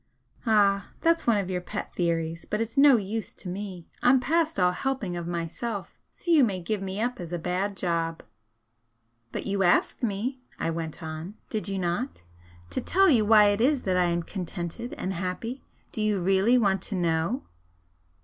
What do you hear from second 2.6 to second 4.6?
no use to me! I'm past